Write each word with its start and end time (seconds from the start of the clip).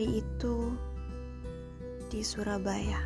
hari 0.00 0.24
itu 0.24 0.72
di 2.08 2.24
Surabaya. 2.24 3.04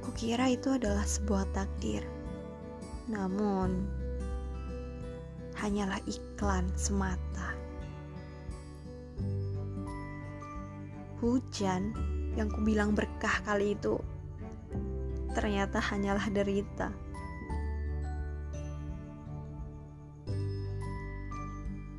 Kukira 0.00 0.48
itu 0.48 0.72
adalah 0.72 1.04
sebuah 1.04 1.44
takdir. 1.52 2.08
Namun, 3.12 3.84
hanyalah 5.60 6.00
iklan 6.08 6.72
semata. 6.72 7.52
Hujan 11.20 11.92
yang 12.32 12.48
kubilang 12.48 12.96
berkah 12.96 13.44
kali 13.44 13.76
itu 13.76 14.00
ternyata 15.36 15.84
hanyalah 15.84 16.24
derita. 16.32 16.96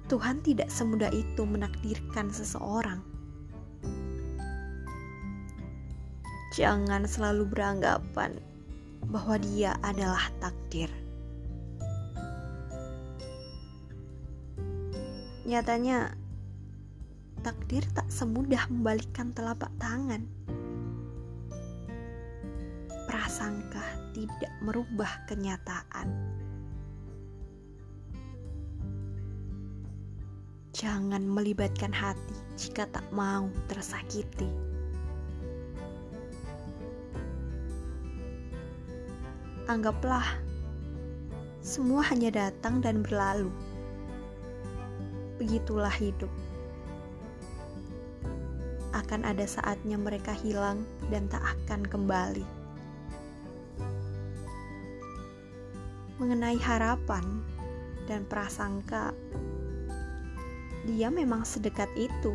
Tuhan 0.09 0.41
tidak 0.41 0.73
semudah 0.73 1.13
itu 1.13 1.45
menakdirkan 1.45 2.33
seseorang. 2.33 2.97
Jangan 6.57 7.05
selalu 7.05 7.45
beranggapan 7.45 8.41
bahwa 9.05 9.37
dia 9.37 9.77
adalah 9.85 10.33
takdir. 10.41 10.89
Nyatanya, 15.45 16.17
takdir 17.45 17.85
tak 17.93 18.09
semudah 18.09 18.65
membalikkan 18.73 19.29
telapak 19.29 19.69
tangan. 19.77 20.25
Prasangka 23.05 23.85
tidak 24.17 24.49
merubah 24.65 25.21
kenyataan. 25.29 26.09
Jangan 30.69 31.25
melibatkan 31.25 31.89
hati 31.89 32.37
jika 32.53 32.85
tak 32.93 33.05
mau 33.09 33.49
tersakiti. 33.65 34.45
Anggaplah 39.65 40.25
semua 41.59 42.01
hanya 42.09 42.29
datang 42.33 42.81
dan 42.81 43.01
berlalu. 43.01 43.49
Begitulah 45.41 45.93
hidup. 45.93 46.31
Akan 48.93 49.25
ada 49.25 49.45
saatnya 49.45 49.97
mereka 49.97 50.33
hilang 50.33 50.85
dan 51.13 51.29
tak 51.29 51.41
akan 51.45 51.81
kembali. 51.85 52.45
Mengenai 56.17 56.57
harapan 56.57 57.45
dan 58.09 58.25
prasangka 58.25 59.13
dia 60.87 61.11
memang 61.11 61.43
sedekat 61.43 61.89
itu. 61.99 62.31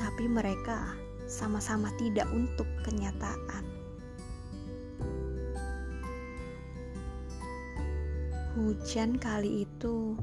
Tapi 0.00 0.24
mereka 0.28 0.96
sama-sama 1.26 1.92
tidak 1.98 2.30
untuk 2.32 2.64
kenyataan. 2.86 3.64
Hujan 8.56 9.20
kali 9.20 9.68
itu 9.68 10.16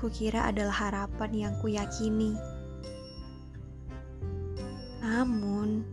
kukira 0.00 0.48
adalah 0.48 0.88
harapan 0.88 1.30
yang 1.36 1.54
kuyakini. 1.60 2.32
Namun, 5.04 5.84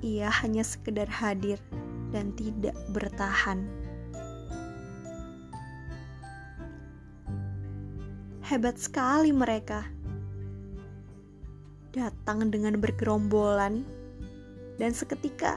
ia 0.00 0.32
hanya 0.32 0.64
sekedar 0.64 1.08
hadir 1.08 1.60
dan 2.08 2.32
tidak 2.32 2.72
bertahan. 2.92 3.83
Hebat 8.44 8.76
sekali 8.76 9.32
mereka. 9.32 9.88
Datang 11.96 12.52
dengan 12.52 12.76
bergerombolan 12.76 13.80
dan 14.76 14.92
seketika 14.92 15.56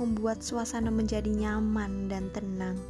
membuat 0.00 0.40
suasana 0.40 0.88
menjadi 0.88 1.28
nyaman 1.28 2.08
dan 2.08 2.32
tenang. 2.32 2.80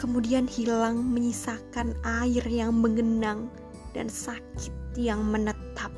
Kemudian 0.00 0.48
hilang 0.48 1.12
menyisakan 1.12 1.92
air 2.24 2.48
yang 2.48 2.72
menggenang 2.80 3.52
dan 3.92 4.08
sakit 4.08 4.72
yang 4.96 5.28
menetap. 5.28 5.92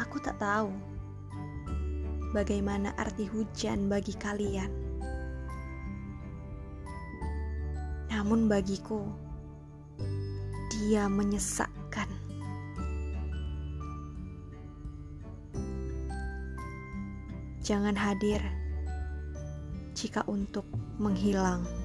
Aku 0.00 0.16
tak 0.24 0.40
tahu 0.40 0.91
bagaimana 2.32 2.96
arti 2.96 3.28
hujan 3.28 3.92
bagi 3.92 4.16
kalian. 4.16 4.72
Namun 8.08 8.48
bagiku, 8.48 9.04
dia 10.72 11.08
menyesakkan. 11.08 12.08
Jangan 17.62 17.94
hadir 17.94 18.42
jika 19.94 20.24
untuk 20.26 20.66
menghilang. 20.98 21.81